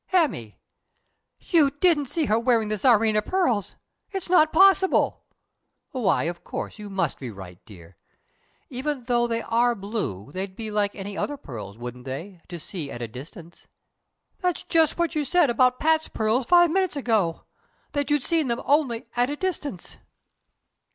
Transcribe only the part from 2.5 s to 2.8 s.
the